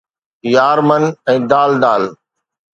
[0.53, 1.03] يار من
[1.35, 2.03] ۽ دال دال